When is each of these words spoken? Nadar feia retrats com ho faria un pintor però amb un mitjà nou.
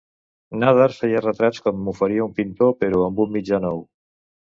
Nadar 0.61 0.87
feia 0.99 1.19
retrats 1.25 1.61
com 1.67 1.91
ho 1.91 1.93
faria 1.99 2.23
un 2.23 2.31
pintor 2.39 2.73
però 2.81 3.03
amb 3.09 3.21
un 3.27 3.31
mitjà 3.37 3.61
nou. 3.67 3.79